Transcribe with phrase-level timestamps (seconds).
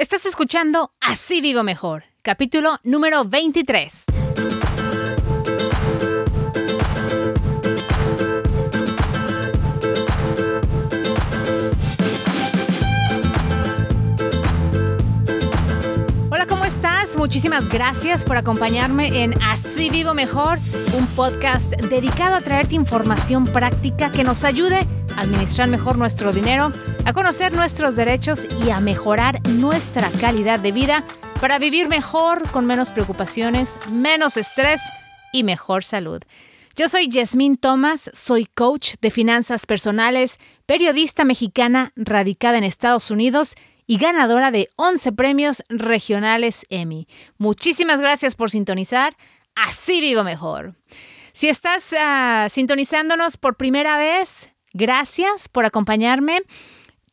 [0.00, 4.04] Estás escuchando Así Vivo Mejor, capítulo número 23.
[16.30, 17.16] Hola, ¿cómo estás?
[17.16, 20.60] Muchísimas gracias por acompañarme en Así Vivo Mejor,
[20.96, 26.70] un podcast dedicado a traerte información práctica que nos ayude a administrar mejor nuestro dinero
[27.04, 31.04] a conocer nuestros derechos y a mejorar nuestra calidad de vida
[31.40, 34.80] para vivir mejor, con menos preocupaciones, menos estrés
[35.32, 36.22] y mejor salud.
[36.76, 43.56] Yo soy Yasmín Thomas, soy coach de finanzas personales, periodista mexicana radicada en Estados Unidos
[43.86, 47.08] y ganadora de 11 premios regionales Emmy.
[47.36, 49.16] Muchísimas gracias por sintonizar.
[49.56, 50.76] Así vivo mejor.
[51.32, 56.42] Si estás uh, sintonizándonos por primera vez, gracias por acompañarme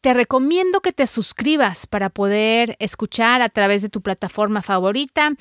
[0.06, 5.32] te recomiendo que te suscribas para poder escuchar a través de tu plataforma favorita,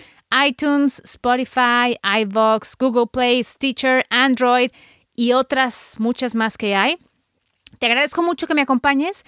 [0.48, 4.70] iTunes, Spotify, iVoox, Google Play, Stitcher, Android
[5.14, 6.96] y otras muchas más que hay.
[7.78, 9.24] Te agradezco mucho que me acompañes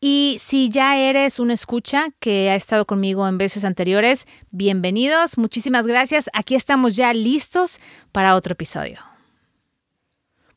[0.00, 5.86] y si ya eres una escucha que ha estado conmigo en veces anteriores, bienvenidos, muchísimas
[5.86, 6.28] gracias.
[6.32, 7.78] Aquí estamos ya listos
[8.10, 9.09] para otro episodio.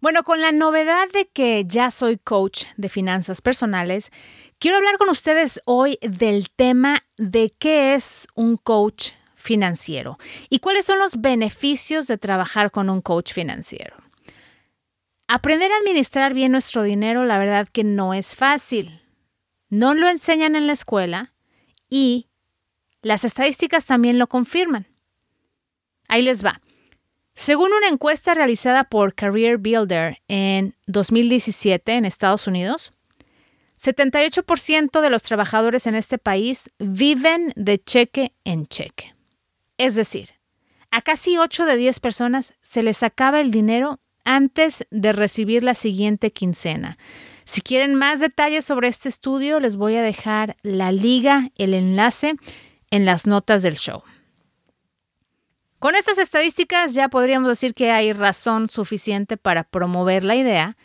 [0.04, 4.12] Bueno, con la novedad de que ya soy coach de finanzas personales,
[4.60, 10.18] quiero hablar con ustedes hoy del tema de qué es un coach financiero
[10.50, 13.96] y cuáles son los beneficios de trabajar con un coach financiero.
[15.30, 19.00] Aprender a administrar bien nuestro dinero, la verdad que no es fácil.
[19.70, 21.34] No lo enseñan en la escuela
[21.88, 22.28] y
[23.02, 24.86] las estadísticas también lo confirman.
[26.10, 26.60] Ahí les va.
[27.36, 32.94] Según una encuesta realizada por Career Builder en 2017 en Estados Unidos,
[33.80, 39.16] 78% de los trabajadores en este país viven de cheque en cheque.
[39.78, 40.30] Es decir,
[40.92, 45.76] a casi 8 de 10 personas se les acaba el dinero antes de recibir la
[45.76, 46.98] siguiente quincena.
[47.46, 52.36] Si quieren más detalles sobre este estudio, les voy a dejar la liga, el enlace
[52.90, 54.04] en las notas del show.
[55.84, 60.78] Con estas estadísticas ya podríamos decir que hay razón suficiente para promover la idea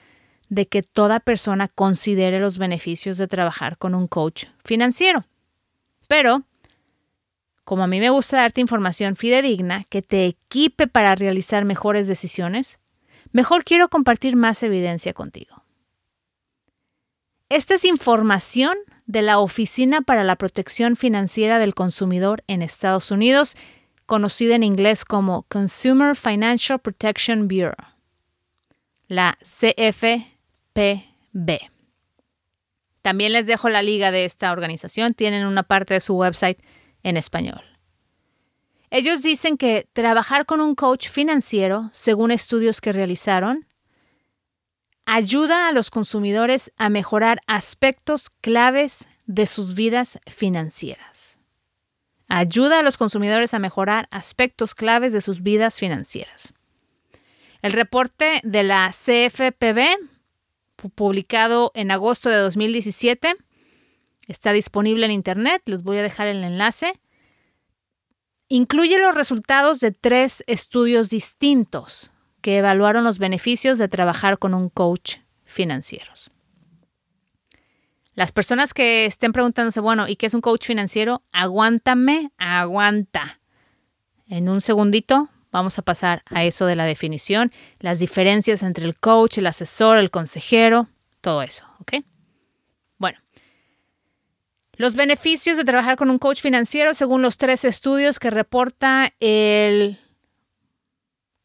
[0.49, 5.25] de que toda persona considere los beneficios de trabajar con un coach financiero.
[6.09, 6.43] Pero,
[7.63, 12.81] como a mí me gusta darte información fidedigna que te equipe para realizar mejores decisiones,
[13.31, 15.63] mejor quiero compartir más evidencia contigo.
[17.51, 18.77] Esta es información
[19.07, 23.55] de la Oficina para la Protección Financiera del Consumidor en Estados Unidos
[24.09, 27.77] conocida en inglés como Consumer Financial Protection Bureau,
[29.07, 30.25] la CFPB.
[33.03, 36.59] También les dejo la liga de esta organización, tienen una parte de su website
[37.03, 37.61] en español.
[38.89, 43.67] Ellos dicen que trabajar con un coach financiero, según estudios que realizaron,
[45.05, 51.38] ayuda a los consumidores a mejorar aspectos claves de sus vidas financieras
[52.29, 56.53] ayuda a los consumidores a mejorar aspectos claves de sus vidas financieras.
[57.63, 59.99] El reporte de la CFPB,
[60.95, 63.35] publicado en agosto de 2017,
[64.29, 66.93] está disponible en Internet, les voy a dejar el enlace.
[68.49, 74.69] Incluye los resultados de tres estudios distintos que evaluaron los beneficios de trabajar con un
[74.69, 76.13] coach financiero.
[78.19, 81.23] Las personas que estén preguntándose, bueno, ¿y qué es un coach financiero?
[81.31, 83.39] Aguántame, aguanta.
[84.27, 88.99] En un segundito vamos a pasar a eso de la definición, las diferencias entre el
[88.99, 90.89] coach, el asesor, el consejero,
[91.21, 92.03] todo eso, ¿ok?
[92.97, 93.21] Bueno,
[94.73, 99.97] los beneficios de trabajar con un coach financiero según los tres estudios que reporta el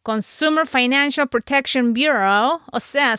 [0.02, 3.16] Consumer Financial Protection Bureau, o sea,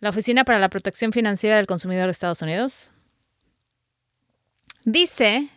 [0.00, 2.92] la Oficina para la Protección Financiera del Consumidor de Estados Unidos,
[4.84, 5.48] dice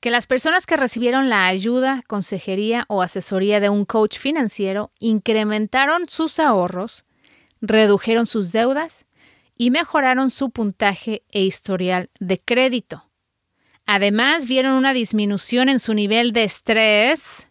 [0.00, 6.08] que las personas que recibieron la ayuda, consejería o asesoría de un coach financiero incrementaron
[6.08, 7.04] sus ahorros,
[7.60, 9.06] redujeron sus deudas
[9.56, 13.10] y mejoraron su puntaje e historial de crédito.
[13.86, 17.48] Además, vieron una disminución en su nivel de estrés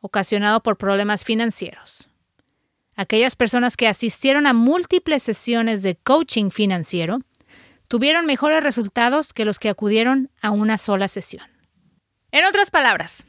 [0.00, 2.09] ocasionado por problemas financieros.
[3.00, 7.20] Aquellas personas que asistieron a múltiples sesiones de coaching financiero
[7.88, 11.46] tuvieron mejores resultados que los que acudieron a una sola sesión.
[12.30, 13.24] En otras palabras,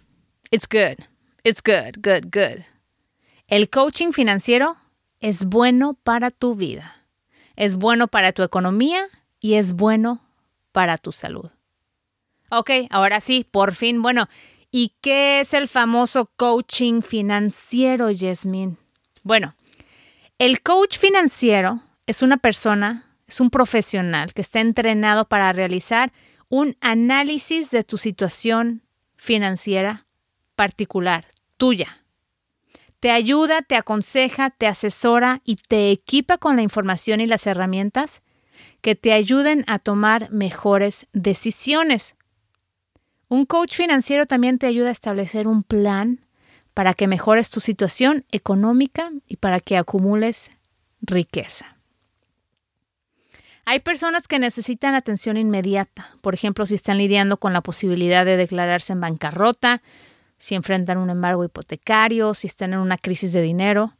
[0.51, 1.01] it's good,
[1.45, 2.65] it's good, good, good.
[3.47, 4.75] El coaching financiero
[5.21, 6.93] es bueno para tu vida,
[7.55, 9.07] es bueno para tu economía
[9.39, 10.21] y es bueno
[10.73, 11.49] para tu salud.
[12.49, 14.01] Ok, ahora sí, por fin.
[14.01, 14.27] Bueno,
[14.69, 18.77] ¿y qué es el famoso coaching financiero, Yasmin?
[19.23, 19.55] Bueno,
[20.41, 26.11] el coach financiero es una persona, es un profesional que está entrenado para realizar
[26.49, 28.81] un análisis de tu situación
[29.15, 30.07] financiera
[30.55, 31.27] particular,
[31.57, 32.03] tuya.
[32.99, 38.23] Te ayuda, te aconseja, te asesora y te equipa con la información y las herramientas
[38.81, 42.15] que te ayuden a tomar mejores decisiones.
[43.27, 46.25] Un coach financiero también te ayuda a establecer un plan
[46.73, 50.51] para que mejores tu situación económica y para que acumules
[51.01, 51.77] riqueza.
[53.65, 58.37] Hay personas que necesitan atención inmediata, por ejemplo, si están lidiando con la posibilidad de
[58.37, 59.81] declararse en bancarrota,
[60.37, 63.95] si enfrentan un embargo hipotecario, si están en una crisis de dinero.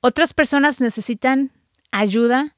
[0.00, 1.52] Otras personas necesitan
[1.90, 2.56] ayuda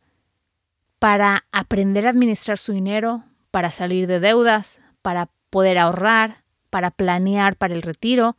[1.01, 7.57] para aprender a administrar su dinero, para salir de deudas, para poder ahorrar, para planear
[7.57, 8.37] para el retiro,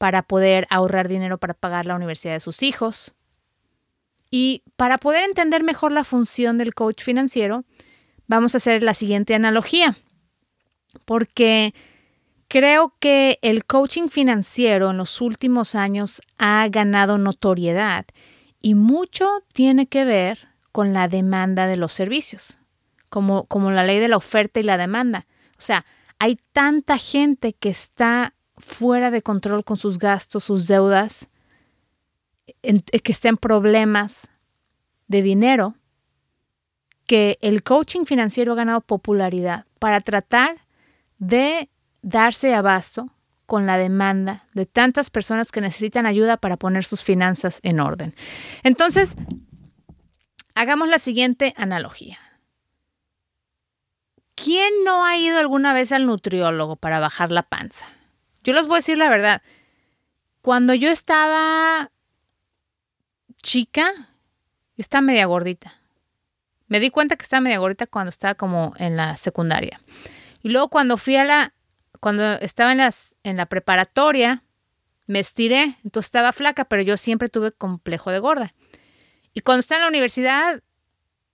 [0.00, 3.12] para poder ahorrar dinero para pagar la universidad de sus hijos.
[4.30, 7.66] Y para poder entender mejor la función del coach financiero,
[8.26, 9.98] vamos a hacer la siguiente analogía,
[11.04, 11.74] porque
[12.48, 18.06] creo que el coaching financiero en los últimos años ha ganado notoriedad
[18.62, 22.58] y mucho tiene que ver con la demanda de los servicios,
[23.10, 25.26] como, como la ley de la oferta y la demanda.
[25.58, 25.84] O sea,
[26.18, 31.28] hay tanta gente que está fuera de control con sus gastos, sus deudas,
[32.62, 34.28] que está en problemas
[35.08, 35.74] de dinero,
[37.06, 40.66] que el coaching financiero ha ganado popularidad para tratar
[41.18, 41.68] de
[42.02, 43.10] darse abasto
[43.46, 48.14] con la demanda de tantas personas que necesitan ayuda para poner sus finanzas en orden.
[48.62, 49.16] Entonces,
[50.54, 52.18] hagamos la siguiente analogía.
[54.36, 57.86] ¿Quién no ha ido alguna vez al nutriólogo para bajar la panza?
[58.42, 59.42] Yo les voy a decir la verdad.
[60.42, 61.90] Cuando yo estaba
[63.42, 65.72] chica, yo estaba media gordita.
[66.68, 69.80] Me di cuenta que estaba media gordita cuando estaba como en la secundaria.
[70.42, 71.54] Y luego cuando fui a la,
[72.00, 74.44] cuando estaba en, las, en la preparatoria,
[75.06, 78.54] me estiré, entonces estaba flaca, pero yo siempre tuve complejo de gorda.
[79.34, 80.62] Y cuando estaba en la universidad,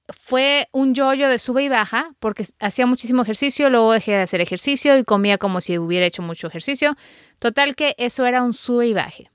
[0.09, 4.41] fue un yoyo de sube y baja porque hacía muchísimo ejercicio, luego dejé de hacer
[4.41, 6.97] ejercicio y comía como si hubiera hecho mucho ejercicio.
[7.39, 9.31] Total que eso era un sube y baje.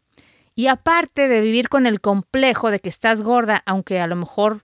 [0.56, 4.64] Y aparte de vivir con el complejo de que estás gorda, aunque a lo mejor,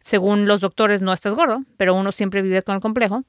[0.00, 3.24] según los doctores, no estás gordo, pero uno siempre vive con el complejo,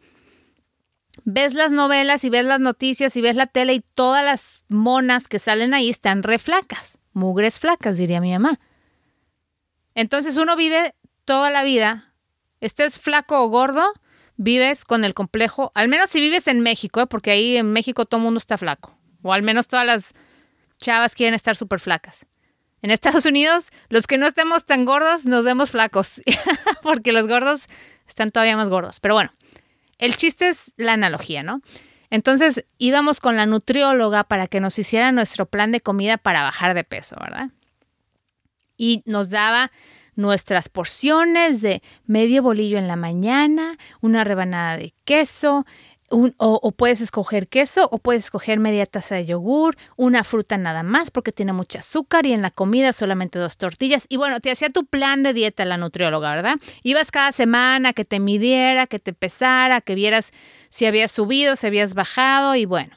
[1.25, 5.27] ves las novelas y ves las noticias y ves la tele y todas las monas
[5.27, 8.59] que salen ahí están re flacas, mugres flacas, diría mi mamá.
[9.95, 12.13] Entonces uno vive toda la vida,
[12.59, 13.83] estés flaco o gordo,
[14.37, 17.07] vives con el complejo, al menos si vives en México, ¿eh?
[17.07, 20.13] porque ahí en México todo el mundo está flaco, o al menos todas las
[20.77, 22.25] chavas quieren estar súper flacas.
[22.81, 26.21] En Estados Unidos, los que no estemos tan gordos nos vemos flacos,
[26.83, 27.67] porque los gordos
[28.07, 28.99] están todavía más gordos.
[28.99, 29.31] Pero bueno,
[29.99, 31.61] el chiste es la analogía, ¿no?
[32.09, 36.73] Entonces íbamos con la nutrióloga para que nos hiciera nuestro plan de comida para bajar
[36.73, 37.49] de peso, ¿verdad?
[38.75, 39.71] Y nos daba
[40.15, 45.65] nuestras porciones de medio bolillo en la mañana, una rebanada de queso,
[46.09, 51.11] o, puedes escoger queso o puedes escoger media taza de yogur, una fruta nada más
[51.11, 54.05] porque tiene mucho azúcar y en la comida solamente dos tortillas.
[54.09, 56.59] Y bueno, te hacía tu plan de dieta la nutrióloga, ¿verdad?
[56.83, 60.31] Ibas cada semana que te midiera, que te pesara, que vieras
[60.69, 62.95] si habías subido, si habías bajado y bueno.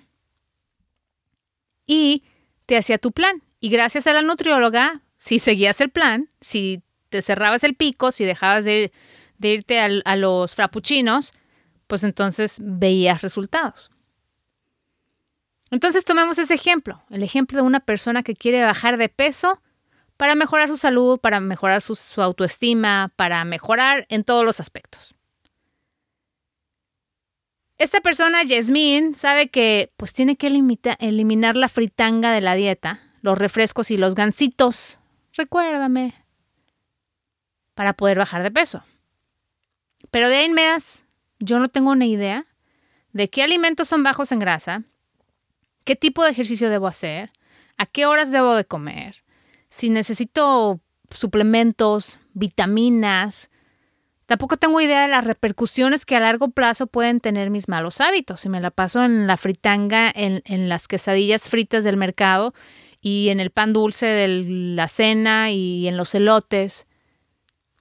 [1.86, 2.24] Y
[2.66, 3.42] te hacía tu plan.
[3.60, 6.82] Y gracias a la nutrióloga, si seguías el plan, si
[7.16, 8.92] te cerrabas el pico, si dejabas de,
[9.40, 11.32] irte a los frappuccinos,
[11.86, 13.90] pues entonces veías resultados.
[15.70, 19.60] Entonces tomemos ese ejemplo, el ejemplo de una persona que quiere bajar de peso
[20.16, 25.14] para mejorar su salud, para mejorar su, autoestima, para mejorar en todos los aspectos.
[27.78, 33.36] Esta persona, Yasmín, sabe que pues tiene que eliminar la fritanga de la dieta, los
[33.36, 34.98] refrescos y los gansitos.
[35.34, 36.14] Recuérdame,
[37.76, 38.82] para poder bajar de peso.
[40.10, 41.04] Pero de ahí en más,
[41.38, 42.46] yo no tengo una idea
[43.12, 44.82] de qué alimentos son bajos en grasa,
[45.84, 47.32] qué tipo de ejercicio debo hacer,
[47.76, 49.22] a qué horas debo de comer,
[49.68, 50.80] si necesito
[51.10, 53.50] suplementos, vitaminas.
[54.24, 58.40] Tampoco tengo idea de las repercusiones que a largo plazo pueden tener mis malos hábitos.
[58.40, 62.54] Si me la paso en la fritanga, en, en las quesadillas fritas del mercado
[63.02, 64.28] y en el pan dulce de
[64.74, 66.86] la cena y en los elotes.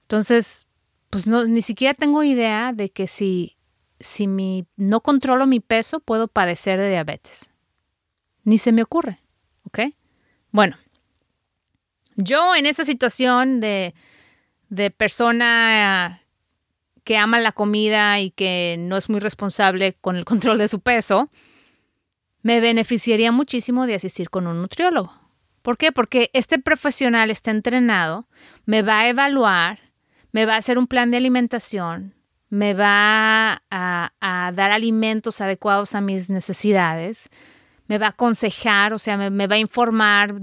[0.06, 0.66] Entonces,
[1.10, 3.56] pues no, ni siquiera tengo idea de que si
[4.00, 7.50] si mi, no controlo mi peso, puedo padecer de diabetes.
[8.44, 9.18] Ni se me ocurre,
[9.64, 9.80] ¿ok?
[10.50, 10.76] Bueno,
[12.16, 13.94] yo en esa situación de,
[14.68, 16.20] de persona
[17.04, 20.80] que ama la comida y que no es muy responsable con el control de su
[20.80, 21.30] peso,
[22.42, 25.12] me beneficiaría muchísimo de asistir con un nutriólogo.
[25.62, 25.90] ¿Por qué?
[25.90, 28.28] Porque este profesional está entrenado,
[28.66, 29.80] me va a evaluar,
[30.36, 32.14] me va a hacer un plan de alimentación,
[32.50, 37.30] me va a, dar alimentos adecuados a mis necesidades,
[37.86, 40.34] me va a aconsejar, o sea, me, va a informar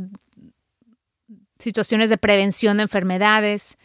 [1.59, 3.77] situaciones de prevención de enfermedades,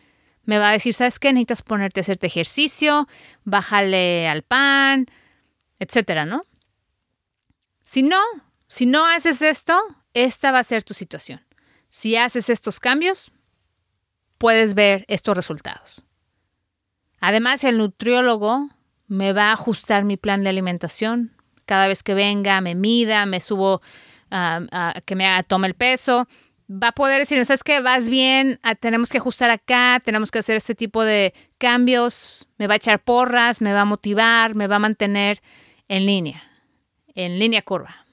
[0.45, 1.31] me va a decir, ¿sabes qué?
[1.31, 3.07] Necesitas ponerte a hacerte ejercicio,
[3.45, 5.05] bájale al pan,
[5.79, 6.41] etcétera, ¿no?
[7.83, 8.23] Si no,
[8.67, 9.79] si no haces esto,
[10.15, 11.45] esta va a ser tu situación.
[11.91, 13.31] Si haces estos cambios,
[14.39, 16.05] puedes ver estos resultados.
[17.21, 18.71] Además, el nutriólogo
[19.09, 21.33] me va a ajustar mi plan de alimentación.
[21.67, 23.83] Cada vez que venga, me mida, me subo,
[25.05, 26.29] que me tome el peso.
[26.71, 27.81] Va a poder decir, ¿sabes qué?
[27.81, 32.47] Vas bien, ah, tenemos que ajustar acá, tenemos que hacer este tipo de cambios.
[32.59, 35.41] Me va a echar porras, me va a motivar, me va a mantener
[35.89, 36.43] en línea,
[37.15, 38.07] en línea curva.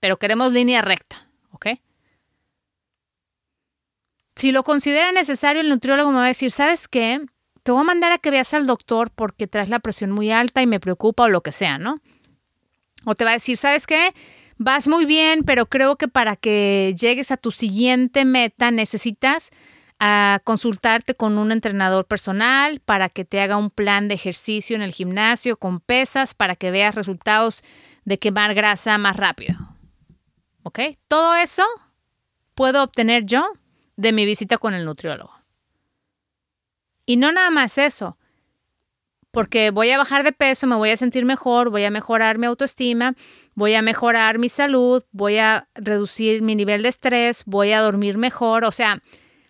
[0.00, 1.66] Pero queremos línea recta, ¿ok?
[4.36, 7.20] Si lo considera necesario, el nutriólogo me va a decir, ¿sabes qué?
[7.64, 10.62] te voy a mandar a que veas al doctor porque traes la presión muy alta
[10.62, 11.96] y me preocupa o lo que sea, ¿no?
[13.06, 14.12] O te va a decir, ¿sabes qué?
[14.58, 19.50] Vas muy bien, pero creo que para que llegues a tu siguiente meta necesitas
[19.98, 24.82] ah, consultarte con un entrenador personal para que te haga un plan de ejercicio en
[24.82, 27.64] el gimnasio con pesas para que veas resultados
[28.04, 29.56] de quemar grasa más rápido.
[30.64, 30.80] ¿Ok?
[31.08, 31.64] Todo eso
[32.54, 33.50] puedo obtener yo
[33.96, 35.32] de mi visita con el nutriólogo.
[37.06, 38.16] Y no nada más eso,
[39.34, 42.46] porque voy a bajar de peso, me voy a sentir mejor, voy a mejorar mi
[42.46, 43.14] autoestima,
[43.54, 48.16] voy a mejorar mi salud, voy a reducir mi nivel de estrés, voy a dormir
[48.16, 48.64] mejor.
[48.64, 49.02] O sea,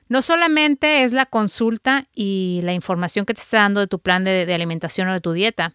[0.09, 4.25] no solamente es la consulta y la información que te está dando de tu plan
[4.25, 5.75] de, alimentación o de tu dieta,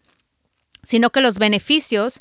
[0.84, 2.20] sino que los beneficios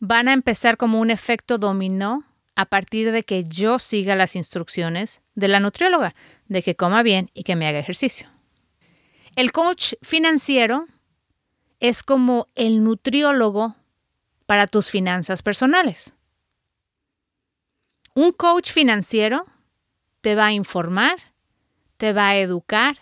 [0.00, 2.22] van a empezar como un efecto dominó
[2.56, 6.14] a partir de que yo siga las instrucciones de la nutrióloga,
[6.46, 8.28] de que coma bien y que me haga ejercicio.
[9.36, 10.86] El coach financiero
[11.80, 13.74] es como el nutriólogo
[14.46, 16.14] para tus finanzas personales.
[18.14, 19.44] Un coach financiero
[20.20, 21.16] te va a informar,
[21.96, 22.98] te va a educar,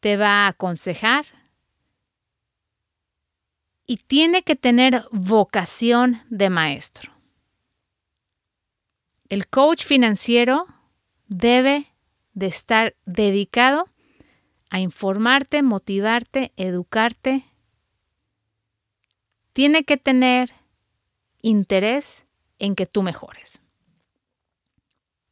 [0.00, 1.26] te va a aconsejar
[3.86, 7.19] y tiene que tener vocación de maestro.
[9.30, 10.66] El coach financiero
[11.28, 11.86] debe
[12.34, 13.88] de estar dedicado
[14.70, 17.44] a informarte, motivarte, educarte.
[19.52, 20.52] Tiene que tener
[21.42, 22.24] interés
[22.58, 23.62] en que tú mejores.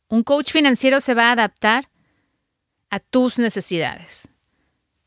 [0.06, 1.90] Un coach financiero se va a adaptar
[2.90, 4.28] a tus necesidades.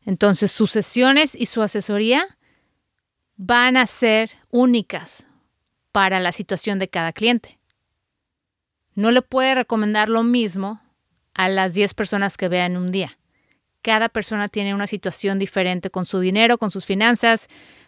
[0.02, 2.38] Entonces sus sesiones y su asesoría
[3.38, 5.26] van a ser únicas
[5.94, 7.61] para la situación de cada cliente.
[9.02, 10.82] No le puede recomendar lo mismo
[11.34, 13.18] a las 10 personas que vean un día
[13.82, 17.48] cada persona tiene una situación diferente con su dinero, con sus finanzas,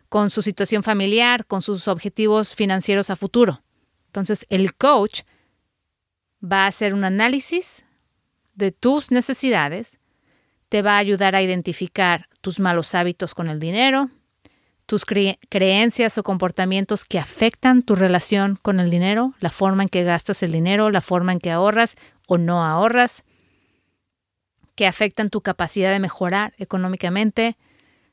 [0.10, 3.64] con su situación familiar, con sus objetivos financieros a futuro.
[4.08, 5.22] Entonces, el coach
[6.44, 7.86] va a hacer un análisis
[8.54, 10.00] de tus necesidades,
[10.70, 14.10] te va a ayudar a identificar tus malos hábitos con el dinero,
[14.94, 20.04] tus creencias o comportamientos que afectan tu relación con el dinero, la forma en que
[20.04, 21.96] gastas el dinero, la forma en que ahorras
[22.28, 23.24] o no ahorras,
[24.76, 27.58] que afectan tu capacidad de mejorar económicamente,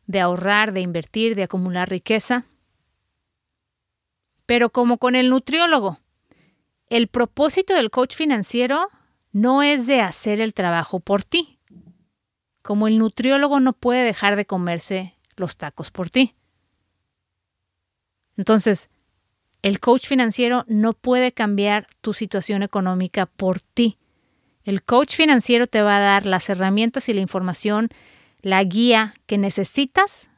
[0.06, 2.46] de ahorrar, de invertir, de acumular riqueza.
[4.46, 6.00] Pero como con el nutriólogo,
[6.88, 8.88] el propósito del coach financiero
[9.32, 11.58] no es de hacer el trabajo por ti.
[12.62, 16.37] Como el nutriólogo no puede dejar de comerse los tacos por ti.
[18.40, 18.88] Entonces,
[19.61, 23.99] el coach financiero no puede cambiar tu situación económica por ti.
[24.64, 27.90] El coach financiero te va a dar las herramientas y la información,
[28.40, 30.30] la guía que necesitas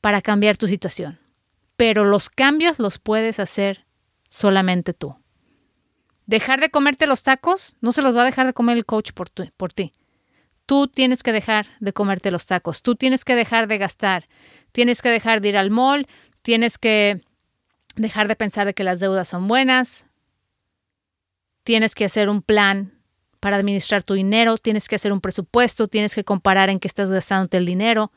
[0.00, 1.20] para cambiar tu situación.
[1.76, 3.84] Pero los cambios los puedes hacer
[4.30, 5.16] solamente tú.
[6.24, 9.12] Dejar de comerte los tacos no se los va a dejar de comer el coach
[9.12, 9.92] por, por ti.
[10.64, 14.26] Tú tienes que dejar de comerte los tacos, tú tienes que dejar de gastar,
[14.70, 16.06] tienes que dejar de ir al mall,
[16.42, 17.22] tienes que
[17.96, 20.06] dejar de pensar de que las deudas son buenas,
[21.64, 22.98] tienes que hacer un plan
[23.40, 27.10] para administrar tu dinero, tienes que hacer un presupuesto, tienes que comparar en qué estás
[27.10, 28.12] gastándote el dinero,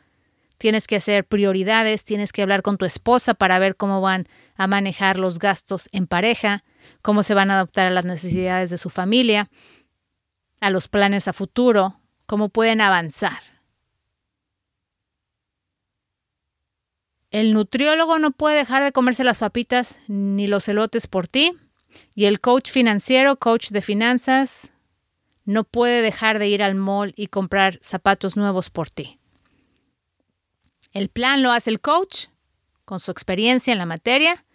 [0.58, 4.68] tienes que hacer prioridades, tienes que hablar con tu esposa para ver cómo van a
[4.68, 6.64] manejar los gastos en pareja,
[7.02, 9.50] cómo se van a adaptar a las necesidades de su familia,
[10.62, 13.55] a los planes a futuro, cómo pueden avanzar.
[17.36, 21.52] El nutriólogo no puede dejar de comerse las papitas ni los elotes por ti.
[22.14, 24.72] Y el coach financiero, coach de finanzas,
[25.44, 29.20] no puede dejar de ir al mall y comprar zapatos nuevos por ti.
[30.94, 32.28] El plan lo hace el coach
[32.86, 34.46] con su experiencia en la materia,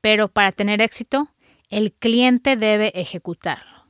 [0.00, 1.28] pero para tener éxito,
[1.70, 3.88] el cliente debe ejecutarlo.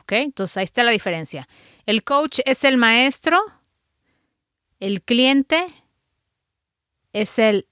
[0.00, 0.12] ¿Ok?
[0.12, 1.46] Entonces ahí está la diferencia.
[1.84, 3.38] El coach es el maestro,
[4.80, 5.66] el cliente
[7.12, 7.66] es el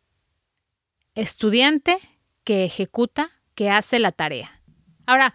[1.15, 1.99] estudiante
[2.45, 4.61] que ejecuta, que hace la tarea.
[5.07, 5.35] Ahora,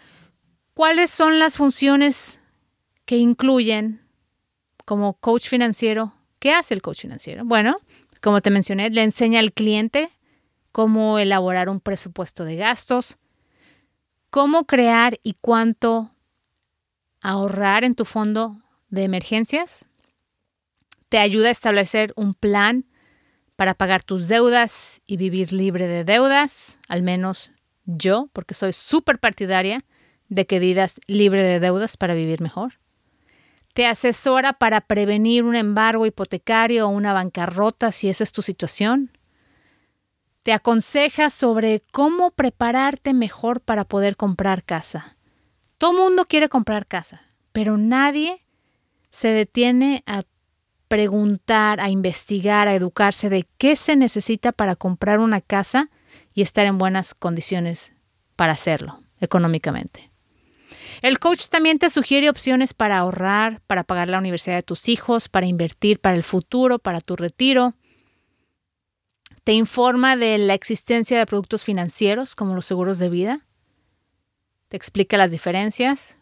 [0.74, 2.40] ¿cuáles son las funciones
[3.06, 4.02] que incluyen
[4.86, 6.14] como coach financiero?
[6.40, 7.44] ¿Qué hace el coach financiero?
[7.46, 7.78] Bueno,
[8.22, 10.10] como te mencioné, le enseña al cliente
[10.72, 13.18] cómo elaborar un presupuesto de gastos,
[14.30, 16.12] cómo crear y cuánto
[17.22, 19.86] ahorrar en tu fondo de emergencias.
[21.10, 22.86] Te ayuda a establecer un plan
[23.56, 27.52] para pagar tus deudas y vivir libre de deudas, al menos
[27.86, 29.84] yo, porque soy súper partidaria
[30.30, 32.74] de que vivas libre de deudas para vivir mejor.
[33.74, 39.12] Te asesora para prevenir un embargo hipotecario o una bancarrota si esa es tu situación.
[40.44, 45.18] Te aconseja sobre cómo prepararte mejor para poder comprar casa.
[45.78, 47.22] Todo mundo quiere comprar casa,
[47.52, 48.46] pero nadie
[49.10, 50.24] se detiene a
[50.96, 55.90] preguntar, a investigar, a educarse de qué se necesita para comprar una casa
[56.34, 57.92] y estar en buenas condiciones
[58.38, 60.10] para hacerlo económicamente.
[61.02, 65.28] El coach también te sugiere opciones para ahorrar, para pagar la universidad de tus hijos,
[65.28, 67.74] para invertir para el futuro, para tu retiro.
[69.44, 73.46] Te informa de la existencia de productos financieros como los seguros de vida.
[74.70, 76.20] Te explica las diferencias.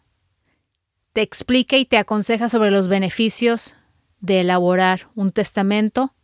[1.12, 3.76] Te explica y te aconseja sobre los beneficios
[4.24, 6.14] de elaborar un testamento.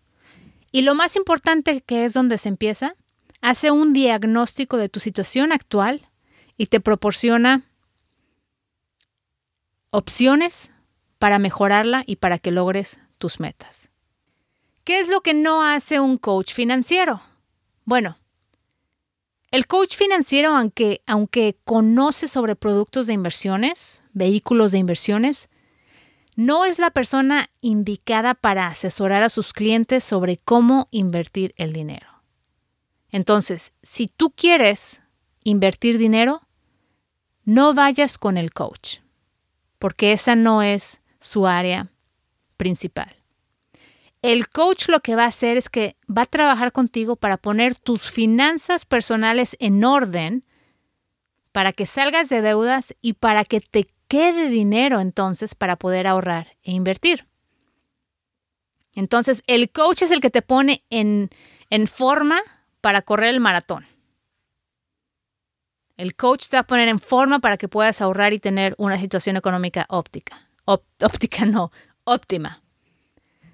[0.73, 2.95] Y lo más importante que es donde se empieza,
[3.43, 6.09] hace un diagnóstico de tu situación actual
[6.57, 7.63] y te proporciona
[9.91, 10.71] opciones
[11.19, 13.91] para mejorarla y para que logres tus metas.
[14.85, 17.21] ¿Qué es lo que no hace un coach financiero?
[17.85, 18.17] Bueno,
[19.51, 25.50] el coach financiero, aunque, aunque conoce sobre productos de inversiones, vehículos de inversiones,
[26.37, 32.07] no es la persona indicada para asesorar a sus clientes sobre cómo invertir el dinero.
[33.11, 35.03] Entonces, si tú quieres
[35.43, 36.43] invertir dinero,
[37.45, 38.99] no vayas con el coach,
[39.79, 41.91] porque esa no es su área
[42.57, 43.15] principal.
[44.23, 47.75] El coach lo que va a hacer es que va a trabajar contigo para poner
[47.75, 50.45] tus finanzas personales en orden,
[51.53, 56.57] para que salgas de deudas y para que te quede dinero entonces para poder ahorrar
[56.65, 57.29] e invertir.
[58.97, 61.31] Entonces, el coach es el que te pone en,
[61.71, 62.41] en forma
[62.81, 63.87] para correr el maratón.
[65.97, 68.99] El coach te va a poner en forma para que puedas ahorrar y tener una
[68.99, 70.49] situación económica óptica.
[70.65, 71.71] óptica no,
[72.03, 72.65] óptima.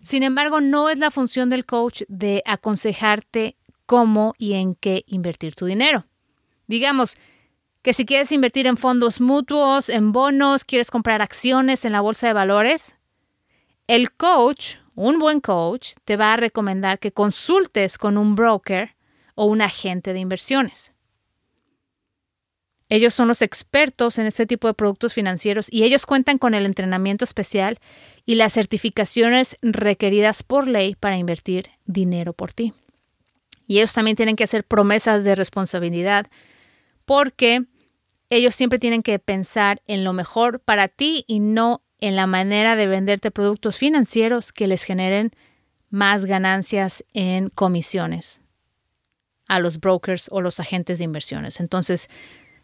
[0.02, 5.54] Sin embargo, no es la función del coach de aconsejarte cómo y en qué invertir
[5.54, 6.06] tu dinero.
[6.66, 7.18] Digamos,
[7.86, 12.26] que si quieres invertir en fondos mutuos, en bonos, quieres comprar acciones en la bolsa
[12.26, 12.96] de valores,
[13.86, 18.96] el coach, un buen coach, te va a recomendar que consultes con un broker
[19.36, 20.94] o un agente de inversiones.
[22.88, 26.66] Ellos son los expertos en este tipo de productos financieros y ellos cuentan con el
[26.66, 27.78] entrenamiento especial
[28.24, 32.74] y las certificaciones requeridas por ley para invertir dinero por ti.
[33.68, 36.26] Y ellos también tienen que hacer promesas de responsabilidad
[37.04, 37.64] porque
[38.30, 42.76] ellos siempre tienen que pensar en lo mejor para ti y no en la manera
[42.76, 45.32] de venderte productos financieros que les generen
[45.90, 48.42] más ganancias en comisiones
[49.48, 51.60] a los brokers o los agentes de inversiones.
[51.60, 52.10] Entonces,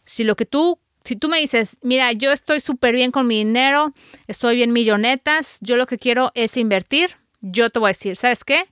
[0.04, 3.38] si lo que tú, si tú me dices, mira, yo estoy súper bien con mi
[3.38, 3.92] dinero,
[4.26, 8.44] estoy bien millonetas, yo lo que quiero es invertir, yo te voy a decir, ¿sabes
[8.44, 8.64] qué?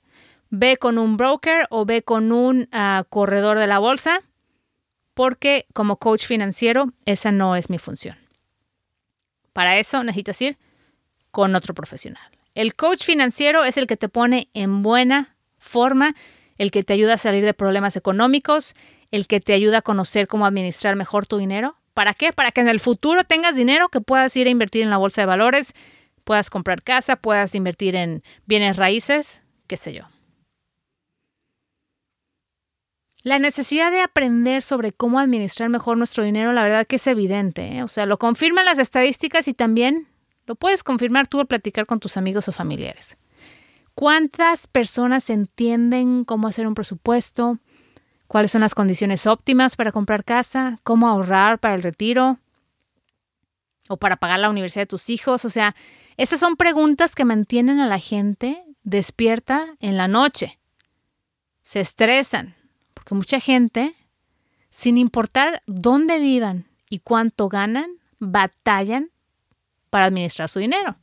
[0.51, 4.23] Ve con un broker o ve con un ah, corredor de la bolsa
[5.21, 8.17] porque como coach financiero esa no es mi función.
[9.53, 10.57] Para eso necesitas ir
[11.31, 12.23] con otro profesional.
[12.55, 16.15] El coach financiero es el que te pone en buena forma,
[16.57, 18.73] el que te ayuda a salir de problemas económicos,
[19.11, 21.77] el que te ayuda a conocer cómo administrar mejor tu dinero.
[21.93, 22.33] ¿Para qué?
[22.33, 25.21] Para que en el futuro tengas dinero que puedas ir a invertir en la bolsa
[25.21, 25.75] de valores,
[26.25, 30.05] puedas comprar casa, puedas invertir en bienes raíces, qué sé yo.
[33.23, 37.77] La necesidad de aprender sobre cómo administrar mejor nuestro dinero, la verdad que es evidente.
[37.77, 37.83] ¿eh?
[37.83, 40.09] O sea, lo confirman las estadísticas y también
[40.47, 43.19] lo puedes confirmar tú al platicar con tus amigos o familiares.
[43.95, 47.59] ¿Cuántas personas entienden cómo hacer un presupuesto?
[48.27, 50.79] ¿Cuáles son las condiciones óptimas para comprar casa?
[50.83, 52.39] ¿Cómo ahorrar para el retiro?
[53.89, 55.45] ¿O para pagar la universidad de tus hijos?
[55.45, 55.75] O sea,
[56.17, 60.59] esas son preguntas que mantienen a la gente despierta en la noche.
[61.63, 62.55] Se estresan,
[63.11, 63.97] porque mucha gente,
[64.71, 69.11] sin importar dónde vivan y cuánto ganan, batallan
[69.91, 70.97] para administrar su dinero.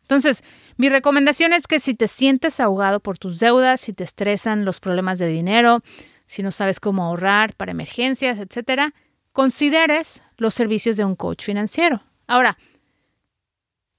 [0.00, 0.42] Entonces,
[0.78, 4.80] mi recomendación es que si te sientes ahogado por tus deudas, si te estresan los
[4.80, 5.82] problemas de dinero,
[6.26, 8.94] si no sabes cómo ahorrar para emergencias, etcétera,
[9.32, 12.02] consideres los servicios de un coach financiero.
[12.26, 12.56] Ahora,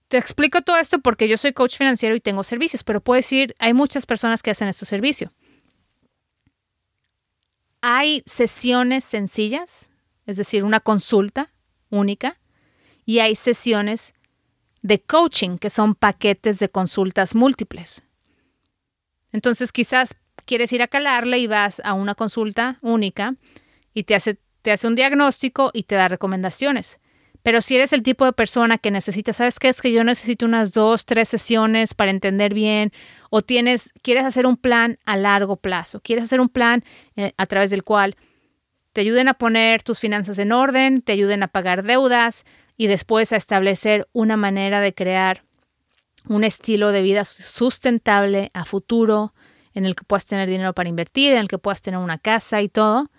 [0.08, 3.54] te explico todo esto porque yo soy coach financiero y tengo servicios, pero puedo decir,
[3.60, 5.32] hay muchas personas que hacen este servicio.
[7.82, 9.90] Hay sesiones sencillas,
[10.26, 11.52] es decir, una consulta
[11.90, 12.38] única,
[13.06, 14.14] y hay sesiones
[14.82, 18.04] de coaching, que son paquetes de consultas múltiples.
[19.32, 20.16] Entonces quizás
[20.46, 23.36] quieres ir a calarle y vas a una consulta única
[23.94, 26.99] y te hace, te hace un diagnóstico y te da recomendaciones.
[27.44, 29.70] Pero si eres el tipo de persona que necesita, ¿sabes qué?
[29.70, 32.92] Es que yo necesito unas dos, tres sesiones para entender bien
[33.30, 36.84] o tienes, quieres hacer un plan a largo plazo, quieres hacer un plan
[37.16, 38.16] eh, a través del cual
[38.92, 42.44] te ayuden a poner tus finanzas en orden, te ayuden a pagar deudas
[42.76, 45.44] y después a establecer una manera de crear
[46.28, 49.34] un estilo de vida sustentable a futuro
[49.74, 52.62] en el que puedas tener dinero para invertir, en el que puedas tener una casa
[52.62, 53.10] y todo.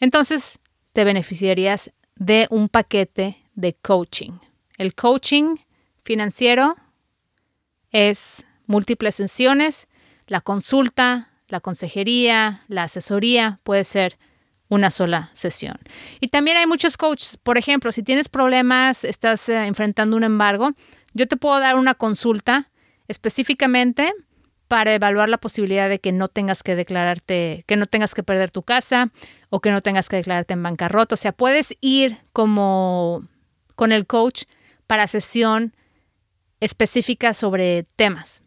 [0.00, 0.58] Entonces
[0.92, 4.32] te beneficiarías de un paquete de coaching.
[4.78, 5.56] El coaching
[6.04, 6.76] financiero
[7.90, 9.88] es múltiples sesiones,
[10.26, 14.18] la consulta, la consejería, la asesoría puede ser
[14.68, 15.78] una sola sesión.
[16.20, 20.72] Y también hay muchos coaches, por ejemplo, si tienes problemas, estás eh, enfrentando un embargo,
[21.12, 22.70] yo te puedo dar una consulta
[23.06, 24.12] específicamente
[24.66, 28.50] para evaluar la posibilidad de que no tengas que declararte, que no tengas que perder
[28.50, 29.12] tu casa
[29.50, 31.14] o que no tengas que declararte en bancarrota.
[31.14, 33.28] O sea, puedes ir como
[33.74, 34.44] con el coach
[34.86, 35.74] para sesión
[36.60, 38.42] específica sobre temas.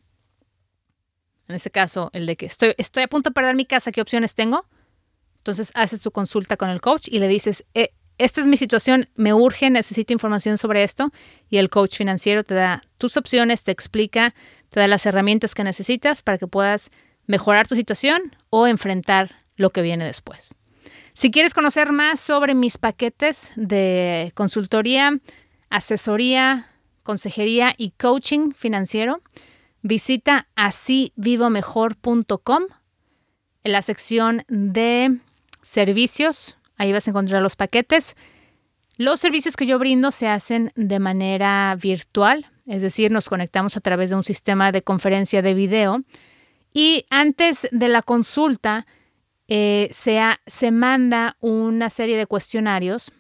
[1.48, 4.02] En ese caso, el de que estoy, estoy a punto de perder mi casa, ¿qué
[4.02, 4.66] opciones tengo?
[5.38, 9.10] Entonces haces tu consulta con el coach y le dices, eh, esta es mi situación,
[9.16, 11.12] me urge, necesito información sobre esto.
[11.50, 14.34] Y el coach financiero te da tus opciones, te explica,
[14.70, 16.90] te da las herramientas que necesitas para que puedas
[17.28, 20.56] mejorar tu situación o enfrentar lo que viene después.
[21.18, 25.20] Si quieres conocer más sobre mis paquetes de consultoría,
[25.68, 26.68] asesoría,
[27.02, 29.24] consejería y coaching financiero,
[29.82, 32.66] visita asivivomejor.com
[33.64, 35.18] en la sección de
[35.64, 36.56] servicios.
[36.76, 38.16] Ahí vas a encontrar los paquetes.
[38.98, 43.82] Los servicios que yo brindo se hacen de manera virtual, es decir, nos conectamos a
[43.82, 46.04] través de un sistema de conferencia de video
[46.76, 48.86] y antes de la consulta
[49.48, 53.12] eh, se, manda una serie de cuestionarios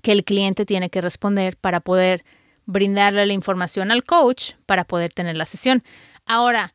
[0.00, 2.24] que el cliente tiene que responder para poder
[2.66, 5.82] brindarle la información al coach para poder tener la sesión.
[6.24, 6.74] Ahora,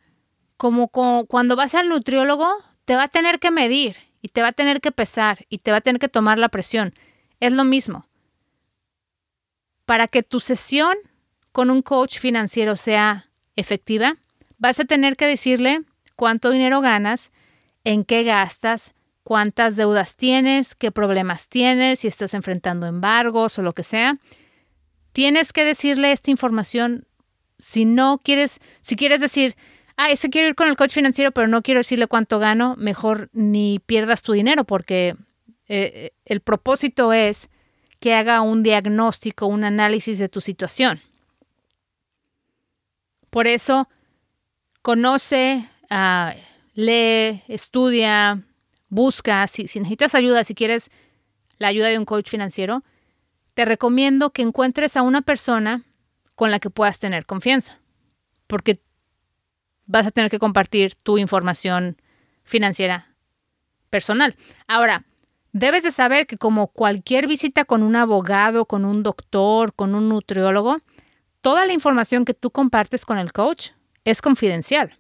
[0.58, 2.48] como, cuando vas al nutriólogo,
[2.86, 5.72] te va a tener que medir y te va a tener que pesar y te
[5.72, 6.94] va a tener que tomar la presión.
[7.40, 8.06] Es lo mismo.
[9.86, 10.96] Para que tu sesión
[11.52, 14.18] con un coach financiero sea efectiva,
[14.60, 15.82] vas a tener que decirle
[16.16, 17.32] cuánto dinero ganas
[17.89, 23.73] en qué gastas, cuántas deudas tienes, qué problemas tienes, si estás enfrentando embargos o lo
[23.73, 24.19] que sea.
[25.12, 27.08] Tienes que decirle esta información
[27.58, 29.56] si no quieres, si quieres decir,
[29.97, 33.32] ah, ese quiero ir con el coach financiero, pero no quiero decirle cuánto gano, mejor
[33.34, 35.15] ni pierdas tu dinero porque
[35.67, 37.49] eh, el propósito es
[37.99, 41.02] que haga un diagnóstico, un análisis de tu situación.
[43.32, 43.89] Por eso,
[44.84, 46.36] conoce a
[46.80, 48.42] lee, estudia,
[48.88, 50.89] busca, si, necesitas ayuda, si quieres
[51.58, 52.84] la ayuda de un coach financiero,
[53.54, 55.84] te recomiendo que encuentres a una persona
[56.36, 57.80] con la que puedas tener confianza,
[58.48, 58.82] porque
[59.86, 62.02] vas a tener que compartir tu información
[62.44, 63.13] financiera
[63.89, 64.36] personal.
[64.68, 65.06] Ahora,
[65.52, 70.08] debes de saber que como cualquier visita con un abogado, con un doctor, con un
[70.08, 70.78] nutriólogo,
[71.42, 73.72] toda la información que tú compartes con el coach
[74.06, 74.99] es confidencial.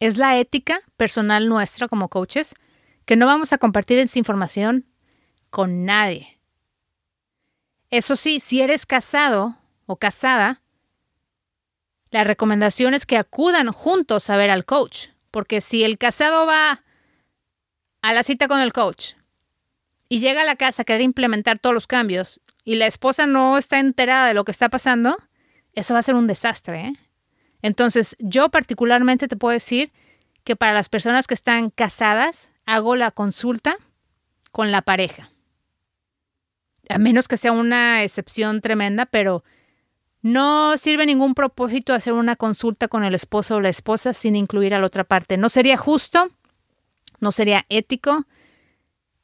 [0.00, 2.54] Es la ética personal nuestra como coaches
[3.04, 4.86] que no vamos a compartir esa información
[5.50, 6.40] con nadie.
[7.90, 10.62] Eso sí, si eres casado o casada,
[12.10, 16.82] la recomendación es que acudan juntos a ver al coach, porque si el casado va
[18.00, 19.12] a la cita con el coach
[20.08, 23.58] y llega a la casa a querer implementar todos los cambios y la esposa no
[23.58, 25.16] está enterada de lo que está pasando,
[25.74, 26.80] eso va a ser un desastre.
[26.86, 26.92] ¿eh?
[27.62, 29.92] Entonces, yo particularmente te puedo decir
[30.44, 33.76] que para las personas que están casadas, hago la consulta
[34.50, 35.30] con la pareja.
[36.88, 39.44] A menos que sea una excepción tremenda, pero
[40.22, 44.74] no sirve ningún propósito hacer una consulta con el esposo o la esposa sin incluir
[44.74, 45.36] a la otra parte.
[45.36, 46.30] No sería justo,
[47.20, 48.26] no sería ético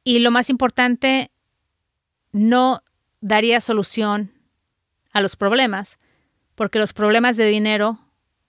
[0.04, 1.30] y lo más importante,
[2.32, 2.82] no
[3.20, 4.32] daría solución
[5.12, 5.98] a los problemas,
[6.54, 7.98] porque los problemas de dinero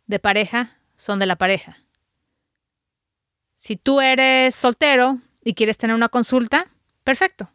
[0.07, 1.77] de pareja son de la pareja.
[3.55, 6.67] Si tú eres soltero y quieres tener una consulta,
[7.03, 7.49] perfecto.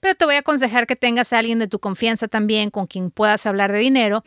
[0.00, 3.10] Pero te voy a aconsejar que tengas a alguien de tu confianza también con quien
[3.10, 4.24] puedas hablar de dinero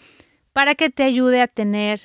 [0.51, 2.01] para que te ayude a tener,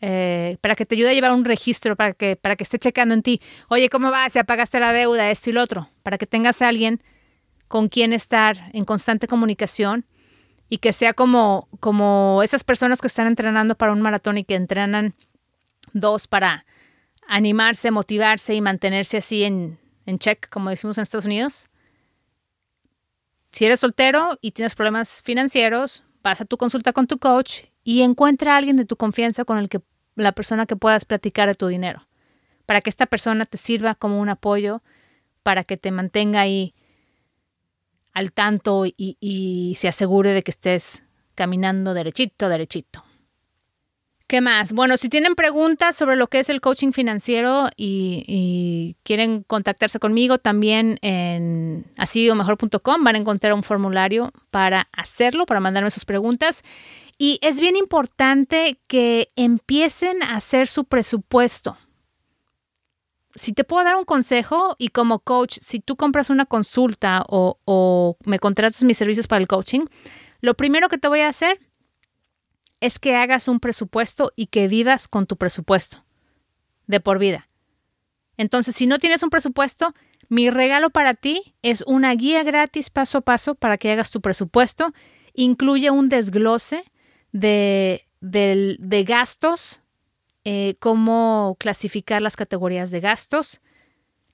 [0.00, 3.14] eh, para que te ayude a llevar un registro, para que, para que esté checando
[3.14, 4.32] en ti, oye, ¿cómo vas?
[4.32, 5.30] ¿Se apagaste la deuda?
[5.30, 5.88] Esto y lo otro.
[6.02, 7.00] Para que tengas a alguien
[7.68, 10.04] con quien estar en constante comunicación
[10.70, 14.54] y que sea como, como esas personas que están entrenando para un maratón y que
[14.54, 15.14] entrenan
[15.92, 16.64] dos para
[17.26, 21.68] animarse, motivarse y mantenerse así en, en check, como decimos en Estados Unidos.
[23.50, 28.02] Si eres soltero y tienes problemas financieros, vas a tu consulta con tu coach y
[28.02, 29.80] encuentra a alguien de tu confianza con el que
[30.14, 32.06] la persona que puedas platicar de tu dinero,
[32.64, 34.82] para que esta persona te sirva como un apoyo,
[35.42, 36.74] para que te mantenga ahí
[38.12, 43.04] al tanto y, se asegure de que estés caminando derechito, derechito.
[44.26, 44.72] ¿Qué más?
[44.72, 50.38] Bueno, si tienen preguntas sobre lo que es el coaching financiero y, quieren contactarse conmigo,
[50.38, 56.62] también en así-mejor.com van a encontrar un formulario para hacerlo, para mandarme sus preguntas.
[57.18, 61.76] Y es bien importante que empiecen a hacer su presupuesto.
[63.34, 68.16] Si te puedo dar un consejo y como coach, si tú compras una consulta o,
[68.24, 69.86] me contratas mis servicios para el coaching,
[70.40, 71.60] lo primero que te voy a hacer
[72.80, 76.04] es que hagas un presupuesto y que vivas con tu presupuesto
[76.86, 77.48] de por vida.
[78.36, 79.94] Entonces, si no tienes un presupuesto,
[80.30, 84.20] mi regalo para ti es una guía gratis paso a paso para que hagas tu
[84.20, 84.94] presupuesto.
[85.34, 86.84] Incluye un desglose
[87.32, 88.06] de,
[89.06, 89.80] gastos,
[90.44, 93.60] eh, cómo clasificar las categorías de gastos.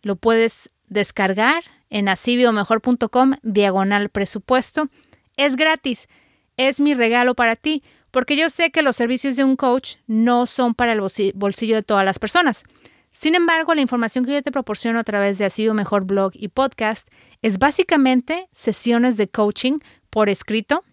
[0.02, 4.88] Lo puedes descargar en asibiomejor.com diagonal presupuesto.
[5.36, 6.08] Es gratis.
[6.56, 10.46] Es mi regalo para ti porque yo sé que los servicios de un coach no
[10.46, 11.00] son para el
[11.34, 12.64] bolsillo de todas las personas.
[13.12, 16.48] Sin embargo, la información que yo te proporciono a través de Así Mejor Blog y
[16.48, 17.08] Podcast
[17.42, 20.84] es básicamente sesiones de coaching por escrito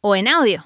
[0.00, 0.64] o en audio.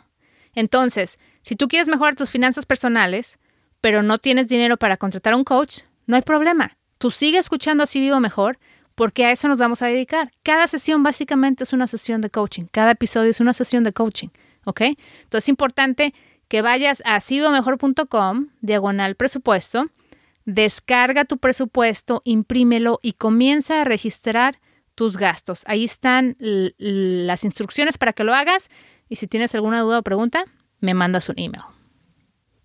[0.55, 3.38] Entonces, si tú quieres mejorar tus finanzas personales,
[3.83, 6.79] pero no tienes dinero para contratar a un coach, no hay problema.
[6.97, 8.59] Tú sigue escuchando Así Vivo Mejor
[8.95, 10.33] porque a eso nos vamos a dedicar.
[10.42, 12.64] Cada sesión básicamente es una sesión de coaching.
[12.71, 14.29] Cada episodio es una sesión de coaching.
[14.64, 14.81] ¿ok?
[14.81, 16.14] Entonces es importante
[16.49, 19.87] que vayas a sidomejor.com, diagonal presupuesto,
[20.45, 24.61] descarga tu presupuesto, imprímelo y comienza a registrar
[24.95, 25.62] tus gastos.
[25.66, 28.71] Ahí están las instrucciones para que lo hagas
[29.09, 30.45] y si tienes alguna duda o pregunta,
[30.81, 31.62] me mandas un email.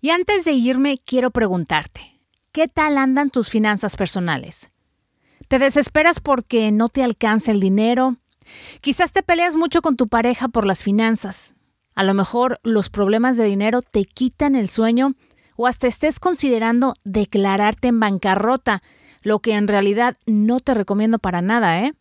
[0.00, 2.20] Y antes de irme, quiero preguntarte,
[2.52, 4.70] ¿qué tal andan tus finanzas personales?
[5.48, 8.16] ¿Te desesperas porque no te alcanza el dinero?
[8.80, 11.54] Quizás te peleas mucho con tu pareja por las finanzas.
[11.96, 15.14] A lo mejor los problemas de dinero te quitan el sueño
[15.56, 18.82] o hasta estés considerando declararte en bancarrota,
[19.22, 21.92] lo que en realidad no te recomiendo para nada, ¿eh?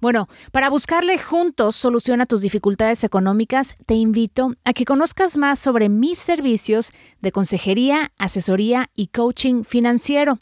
[0.00, 5.58] Bueno, para buscarle juntos solución a tus dificultades económicas, te invito a que conozcas más
[5.58, 10.38] sobre mis servicios de consejería, asesoría y coaching financiero.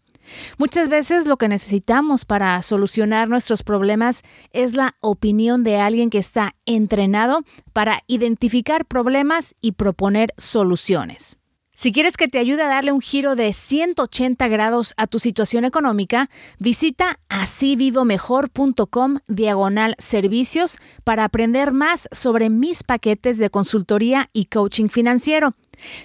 [0.59, 6.19] Muchas veces lo que necesitamos para solucionar nuestros problemas es la opinión de alguien que
[6.19, 11.39] está entrenado para identificar problemas y proponer soluciones.
[11.83, 15.65] Si quieres que te ayude a darle un giro de 180 grados a tu situación
[15.65, 24.91] económica, visita asivivomejor.com diagonal servicios para aprender más sobre mis paquetes de consultoría y coaching
[24.91, 25.57] financiero.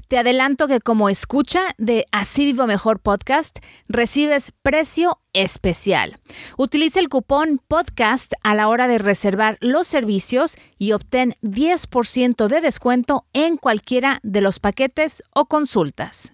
[0.07, 6.17] Te adelanto que como escucha de Así Vivo Mejor Podcast, recibes precio especial.
[6.57, 12.61] Utiliza el cupón podcast a la hora de reservar los servicios y obtén 10% de
[12.61, 16.33] descuento en cualquiera de los paquetes o consultas.